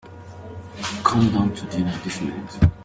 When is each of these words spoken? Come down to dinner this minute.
Come 1.03 1.31
down 1.31 1.53
to 1.53 1.65
dinner 1.67 1.95
this 2.03 2.21
minute. 2.21 2.59